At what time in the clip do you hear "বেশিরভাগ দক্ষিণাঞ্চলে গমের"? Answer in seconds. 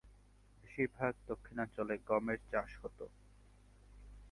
0.57-2.39